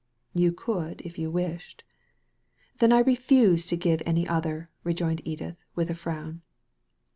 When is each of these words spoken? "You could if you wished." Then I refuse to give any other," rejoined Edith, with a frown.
"You 0.43 0.51
could 0.51 1.01
if 1.01 1.19
you 1.19 1.29
wished." 1.29 1.83
Then 2.79 2.91
I 2.91 3.01
refuse 3.01 3.67
to 3.67 3.77
give 3.77 4.01
any 4.03 4.27
other," 4.27 4.71
rejoined 4.83 5.21
Edith, 5.23 5.57
with 5.75 5.91
a 5.91 5.93
frown. 5.93 6.41